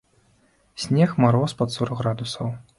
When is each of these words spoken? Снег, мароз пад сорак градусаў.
Снег, 0.85 1.13
мароз 1.25 1.55
пад 1.63 1.77
сорак 1.77 2.03
градусаў. 2.05 2.47